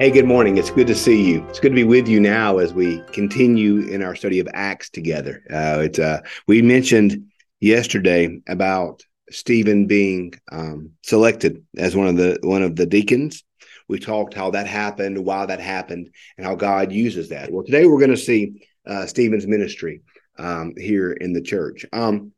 [0.00, 0.58] Hey, good morning.
[0.58, 1.46] It's good to see you.
[1.48, 4.90] It's good to be with you now as we continue in our study of Acts
[4.90, 5.44] together.
[5.48, 12.40] Uh, it's uh, we mentioned yesterday about Stephen being um, selected as one of the
[12.42, 13.44] one of the deacons.
[13.88, 17.52] We talked how that happened, why that happened, and how God uses that.
[17.52, 20.02] Well, today we're going to see uh, Stephen's ministry
[20.38, 21.86] um, here in the church.
[21.92, 22.32] Um,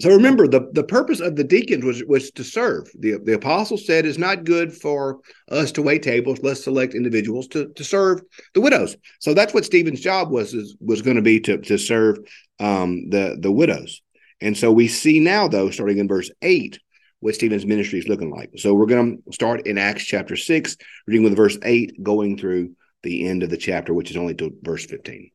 [0.00, 2.90] so remember, the, the purpose of the deacons was was to serve.
[2.98, 6.40] The the apostle said it's not good for us to wait tables.
[6.42, 8.22] Let's select individuals to, to serve
[8.54, 8.96] the widows.
[9.20, 12.18] So that's what Stephen's job was is, was going to be to to serve
[12.58, 14.02] um, the the widows.
[14.40, 16.80] And so we see now, though, starting in verse eight,
[17.20, 18.50] what Stephen's ministry is looking like.
[18.56, 22.74] So we're going to start in Acts chapter six, reading with verse eight, going through
[23.04, 25.30] the end of the chapter, which is only to verse fifteen.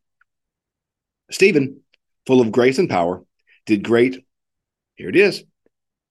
[1.32, 1.82] Stephen,
[2.26, 3.24] full of grace and power,
[3.66, 4.26] did great
[4.98, 5.44] here it is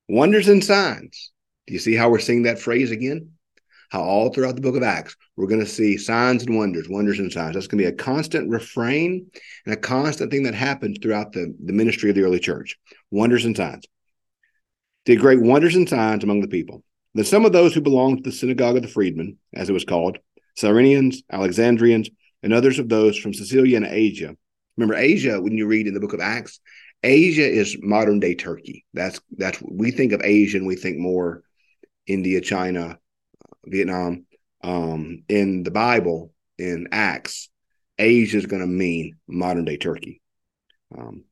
[0.09, 1.33] wonders and signs.
[1.67, 3.33] Do you see how we're seeing that phrase again?
[3.91, 7.19] How all throughout the book of Acts, we're going to see signs and wonders, wonders
[7.19, 7.55] and signs.
[7.55, 9.27] That's going to be a constant refrain
[9.65, 12.79] and a constant thing that happens throughout the, the ministry of the early church.
[13.11, 13.85] Wonders and signs.
[15.05, 16.83] Did great wonders and signs among the people.
[17.15, 19.85] Then some of those who belonged to the synagogue of the freedmen, as it was
[19.85, 20.19] called,
[20.59, 22.11] Cyrenians, Alexandrians,
[22.43, 24.37] and others of those from Cilicia and Asia.
[24.77, 26.61] Remember, Asia, when you read in the book of Acts,
[27.03, 28.85] Asia is modern day Turkey.
[28.95, 31.43] That's that's we think of Asia and we think more
[32.07, 32.99] India, China,
[33.65, 34.27] Vietnam.
[34.63, 37.51] Um, in the Bible, in Acts,
[37.99, 40.21] Asia is going to mean modern day Turkey.
[40.97, 41.25] Um,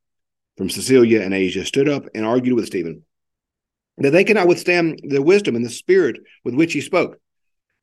[0.57, 3.03] from Cilicia and Asia stood up and argued with Stephen
[3.99, 7.19] that they cannot withstand the wisdom and the spirit with which he spoke.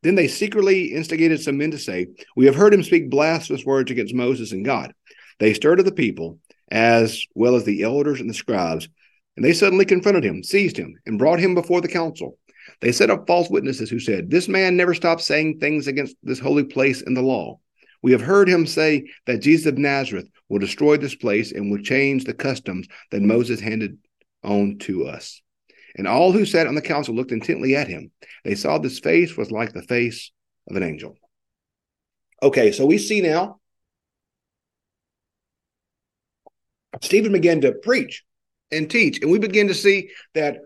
[0.03, 3.91] Then they secretly instigated some men to say, We have heard him speak blasphemous words
[3.91, 4.93] against Moses and God.
[5.39, 6.39] They stirred up the people
[6.72, 8.88] as well as the elders and the scribes.
[9.36, 12.38] And they suddenly confronted him, seized him, and brought him before the council.
[12.80, 16.39] They set up false witnesses who said, This man never stopped saying things against this
[16.39, 17.59] holy place and the law.
[18.02, 21.82] We have heard him say that Jesus of Nazareth will destroy this place and will
[21.82, 23.98] change the customs that Moses handed
[24.43, 25.42] on to us.
[25.95, 28.11] And all who sat on the council looked intently at him.
[28.43, 30.32] They saw this face was like the face
[30.70, 31.15] of an angel.
[32.42, 33.61] Okay, so we see now
[37.02, 38.23] Stephen began to preach
[38.72, 40.58] and teach, and we begin to see that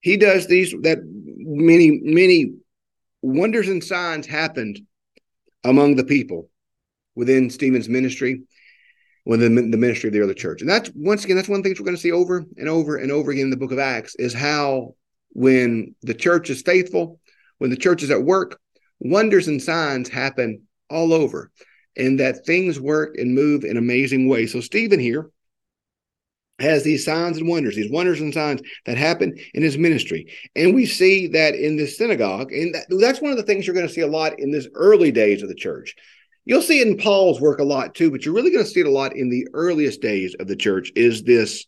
[0.00, 2.54] he does these that many many
[3.22, 4.80] wonders and signs happened
[5.64, 6.48] among the people
[7.14, 8.42] within Stephen's ministry,
[9.24, 10.60] within the ministry of the early church.
[10.60, 12.68] And that's once again, that's one of the things we're going to see over and
[12.68, 14.94] over and over again in the book of Acts is how
[15.30, 17.20] when the church is faithful,
[17.58, 18.60] when the church is at work,
[19.00, 21.50] wonders and signs happen all over,
[21.96, 24.52] and that things work and move in amazing ways.
[24.52, 25.30] So Stephen here
[26.58, 30.26] has these signs and wonders, these wonders and signs that happen in his ministry.
[30.56, 33.74] And we see that in the synagogue, and that, that's one of the things you're
[33.74, 35.94] going to see a lot in this early days of the church.
[36.44, 38.80] You'll see it in Paul's work a lot too, but you're really going to see
[38.80, 41.66] it a lot in the earliest days of the church is this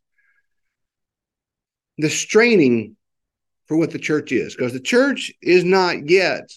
[1.99, 2.97] the straining
[3.67, 6.51] for what the church is, because the church is not yet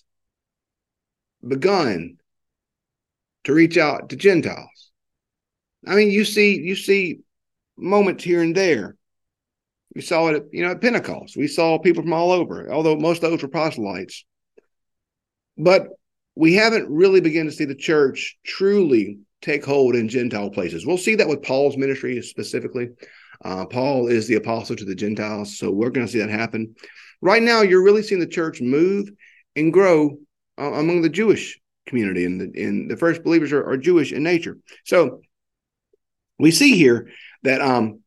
[1.46, 2.18] begun
[3.44, 4.92] to reach out to Gentiles.
[5.86, 7.20] I mean, you see, you see
[7.78, 8.96] moments here and there.
[9.96, 11.38] We saw it, at, you know, at Pentecost.
[11.38, 14.26] We saw people from all over, although most of those were proselytes.
[15.58, 15.88] But
[16.36, 20.86] we haven't really begun to see the church truly take hold in Gentile places.
[20.86, 22.90] We'll see that with Paul's ministry specifically.
[23.44, 26.76] Uh, Paul is the apostle to the Gentiles, so we're going to see that happen.
[27.22, 29.12] Right now, you're really seeing the church move
[29.56, 30.18] and grow
[30.58, 34.24] uh, among the Jewish community, and the, and the first believers are, are Jewish in
[34.24, 34.58] nature.
[34.86, 35.22] So
[36.40, 37.10] we see here
[37.44, 38.00] that um,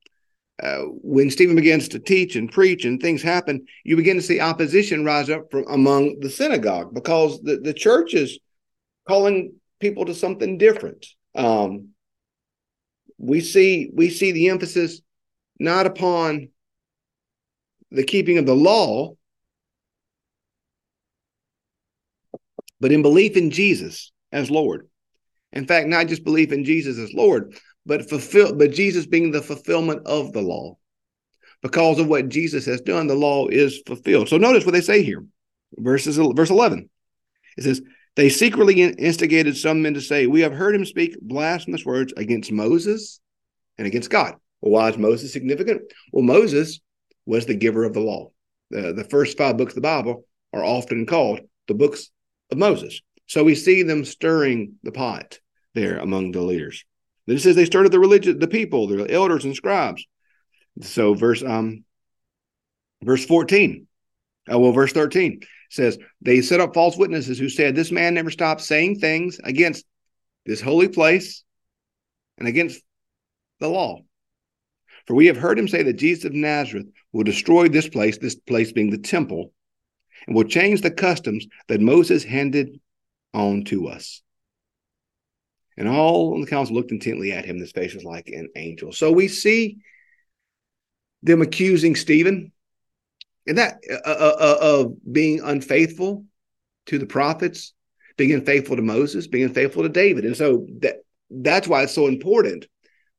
[0.62, 4.40] uh, when Stephen begins to teach and preach and things happen, you begin to see
[4.40, 8.38] opposition rise up from among the synagogue because the, the church is
[9.06, 11.06] calling people to something different.
[11.34, 11.90] Um,
[13.18, 15.00] we see we see the emphasis
[15.58, 16.48] not upon
[17.90, 19.14] the keeping of the law,
[22.80, 24.88] but in belief in Jesus as Lord.
[25.52, 27.54] In fact, not just belief in Jesus as Lord,
[27.86, 30.76] but fulfill but Jesus being the fulfillment of the law.
[31.62, 34.28] Because of what Jesus has done, the law is fulfilled.
[34.28, 35.24] So notice what they say here.
[35.78, 36.90] Verses verse 11.
[37.56, 37.80] It says,
[38.14, 42.52] They secretly instigated some men to say, We have heard him speak blasphemous words against
[42.52, 43.20] Moses
[43.78, 44.34] and against God.
[44.60, 45.82] Well, why is Moses significant?
[46.12, 46.80] Well, Moses
[47.24, 48.30] was the giver of the law.
[48.70, 52.10] The, the first five books of the Bible are often called the books
[52.50, 53.00] of Moses.
[53.26, 55.40] So we see them stirring the pot
[55.74, 56.84] there among the leaders.
[57.26, 60.06] It says they started the religion, the people, the elders and scribes.
[60.82, 61.84] So verse um
[63.02, 63.86] verse 14.
[64.48, 65.40] Oh, well, verse 13
[65.70, 69.84] says they set up false witnesses who said this man never stopped saying things against
[70.44, 71.42] this holy place
[72.38, 72.80] and against
[73.58, 74.00] the law.
[75.06, 78.34] For we have heard him say that Jesus of Nazareth will destroy this place, this
[78.34, 79.52] place being the temple,
[80.26, 82.80] and will change the customs that Moses handed
[83.32, 84.22] on to us.
[85.76, 87.58] And all on the council looked intently at him.
[87.58, 88.92] His face was like an angel.
[88.92, 89.78] So we see
[91.22, 92.52] them accusing Stephen
[93.46, 96.24] and that uh, uh, uh, of being unfaithful
[96.86, 97.74] to the prophets,
[98.16, 100.24] being unfaithful to Moses, being unfaithful to David.
[100.24, 100.96] And so that
[101.30, 102.66] that's why it's so important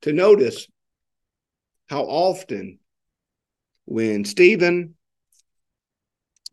[0.02, 0.68] to notice
[1.90, 2.80] how often
[3.86, 4.96] when Stephen,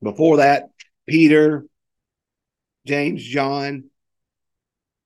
[0.02, 0.64] before that,
[1.06, 1.66] Peter,
[2.86, 3.90] James, John,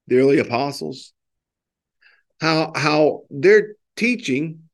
[0.08, 1.12] the early apostles,
[2.40, 4.64] how how their teaching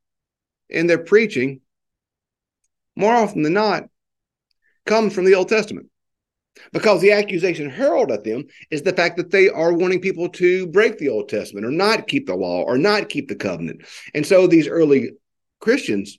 [0.70, 1.60] and their preaching
[2.96, 3.84] more often than not
[4.86, 5.88] comes from the Old Testament.
[6.72, 10.68] Because the accusation hurled at them is the fact that they are wanting people to
[10.68, 13.82] break the Old Testament or not keep the law or not keep the covenant.
[14.14, 15.12] And so these early
[15.60, 16.18] Christians,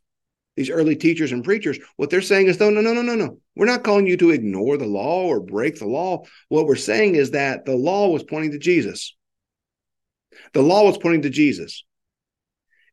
[0.56, 3.40] these early teachers and preachers, what they're saying is, no, no, no, no, no, no.
[3.56, 6.24] We're not calling you to ignore the law or break the law.
[6.50, 9.16] What we're saying is that the law was pointing to Jesus.
[10.54, 11.84] The law was pointing to Jesus.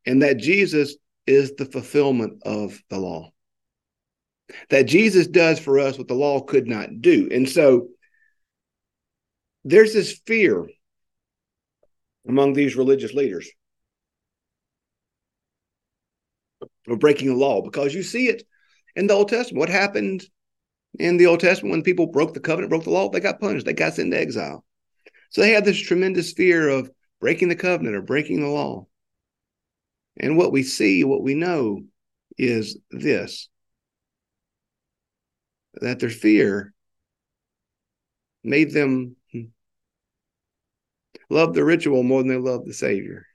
[0.05, 3.31] And that Jesus is the fulfillment of the law
[4.71, 7.29] that Jesus does for us what the law could not do.
[7.31, 7.89] And so
[9.65, 10.69] there's this fear
[12.29, 13.49] among these religious leaders
[16.89, 18.45] of breaking the law because you see it
[18.97, 19.61] in the Old Testament.
[19.61, 20.25] What happened
[20.99, 23.09] in the Old Testament when people broke the covenant, broke the law?
[23.09, 24.65] They got punished, they got sent to exile.
[25.31, 26.91] So they had this tremendous fear of
[27.21, 28.87] breaking the covenant or breaking the law.
[30.19, 31.83] And what we see, what we know
[32.37, 33.49] is this
[35.81, 36.75] that their fear
[38.45, 39.17] made them
[41.31, 43.27] love the ritual more than they loved the Savior.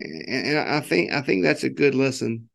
[0.00, 2.48] And I think I think that's a good lesson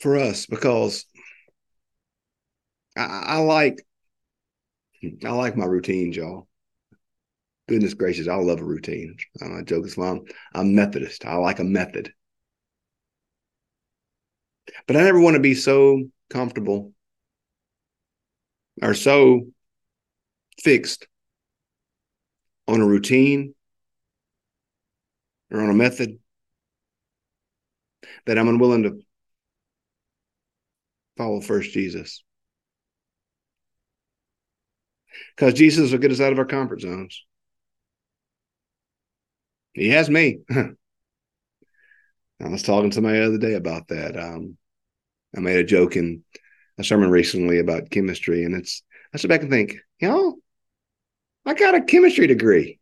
[0.00, 1.06] for us because
[2.96, 3.84] I, I like
[5.24, 6.48] I like my routines, y'all.
[7.68, 9.16] Goodness gracious, I love a routine.
[9.40, 10.22] I'm joke Islam.
[10.54, 11.24] I'm Methodist.
[11.24, 12.12] I like a method.
[14.86, 16.92] But I never want to be so comfortable
[18.82, 19.48] or so
[20.62, 21.06] fixed
[22.66, 23.54] on a routine
[25.50, 26.18] or on a method
[28.26, 29.00] that I'm unwilling to
[31.16, 32.22] follow first Jesus.
[35.34, 37.24] Because Jesus will get us out of our comfort zones.
[39.72, 40.40] He has me.
[40.50, 44.16] I was talking to somebody the other day about that.
[44.16, 44.56] Um,
[45.36, 46.22] I made a joke in
[46.78, 50.38] a sermon recently about chemistry, and it's I sit back and think, you know,
[51.44, 52.78] I got a chemistry degree.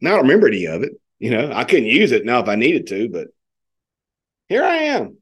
[0.00, 0.92] Now I don't remember any of it.
[1.22, 3.28] You know, I couldn't use it now if I needed to, but
[4.48, 5.18] here I am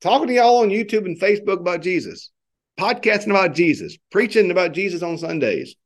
[0.00, 2.32] talking to y'all on YouTube and Facebook about Jesus,
[2.76, 5.76] podcasting about Jesus, preaching about Jesus on Sundays.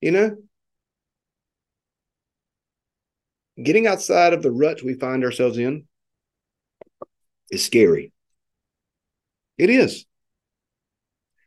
[0.00, 0.36] You know,
[3.62, 5.84] getting outside of the rut we find ourselves in
[7.50, 8.14] is scary.
[9.58, 10.06] It is.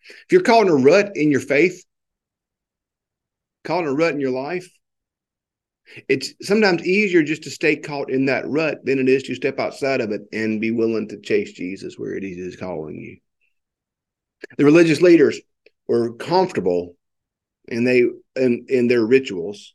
[0.10, 1.86] If you're in a rut in your faith,
[3.68, 4.70] in a rut in your life,
[6.08, 9.60] it's sometimes easier just to stay caught in that rut than it is to step
[9.60, 13.18] outside of it and be willing to chase Jesus where it is calling you.
[14.58, 15.40] The religious leaders
[15.88, 16.96] were comfortable
[17.70, 18.06] and they
[18.36, 19.74] in, in their rituals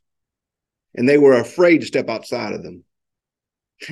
[0.95, 2.83] and they were afraid to step outside of them.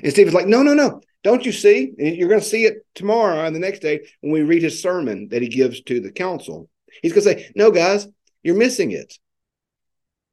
[0.01, 1.01] And Stephen's like, no, no, no.
[1.25, 1.91] Don't you see?
[1.97, 4.79] And you're going to see it tomorrow and the next day when we read his
[4.79, 6.69] sermon that he gives to the council.
[7.01, 8.07] He's going to say, no, guys,
[8.43, 9.11] you're missing it.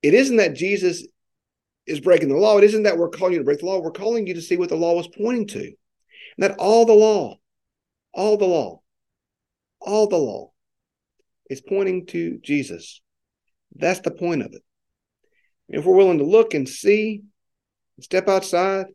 [0.03, 1.07] It isn't that Jesus
[1.87, 2.59] is breaking the law.
[2.59, 3.81] It isn't that we're calling you to break the law.
[3.81, 5.61] We're calling you to see what the law was pointing to.
[5.63, 5.75] And
[6.41, 7.37] that all the law,
[8.13, 8.83] all the law,
[9.81, 10.53] all the law
[11.49, 13.01] is pointing to Jesus.
[13.75, 14.63] That's the point of it.
[15.71, 17.23] If we're willing to look and see,
[17.99, 18.89] step outside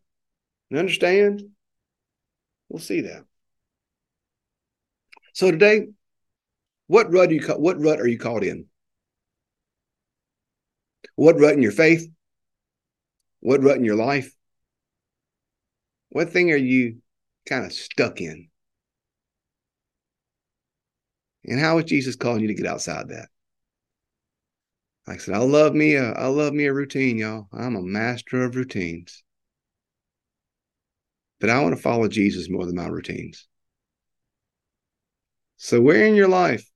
[0.70, 1.42] and understand,
[2.70, 3.26] we'll see that.
[5.34, 5.88] So today,
[6.88, 8.66] what rut are you what rut are you caught in?
[11.16, 12.10] What rut in your faith?
[13.40, 14.34] What rut in your life?
[16.10, 16.98] What thing are you
[17.48, 18.50] kind of stuck in?
[21.46, 23.30] And how is Jesus calling you to get outside that?
[25.08, 27.48] Like I said, I love me a I love me a routine, y'all.
[27.54, 29.24] I'm a master of routines.
[31.40, 33.48] But I want to follow Jesus more than my routines.
[35.58, 36.68] So where in your life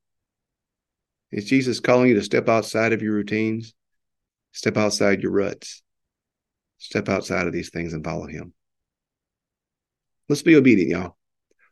[1.32, 3.74] is Jesus calling you to step outside of your routines?
[4.52, 5.82] Step outside your ruts.
[6.78, 8.54] Step outside of these things and follow him.
[10.28, 11.18] Let's be obedient, y'all.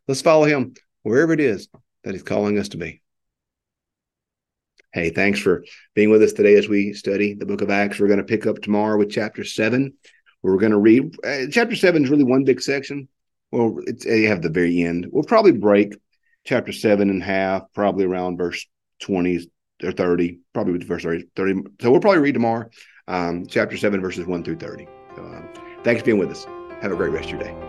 [0.08, 1.68] Let's follow him wherever it is
[2.04, 3.02] that he's calling us to be.
[4.92, 8.00] Hey, thanks for being with us today as we study the book of Acts.
[8.00, 9.94] We're going to pick up tomorrow with chapter seven.
[10.42, 13.08] We're going to read uh, chapter seven is really one big section.
[13.52, 15.08] Well, it's you have the very end.
[15.12, 15.96] We'll probably break
[16.46, 18.66] chapter seven in half, probably around verse
[19.02, 19.50] 20
[19.84, 21.26] or 30, probably with verse 30.
[21.36, 21.62] 30.
[21.82, 22.70] So we'll probably read tomorrow,
[23.08, 24.88] um, chapter seven, verses one through 30.
[25.16, 25.50] So, um,
[25.84, 26.46] thanks for being with us.
[26.82, 27.69] Have a great rest of your day.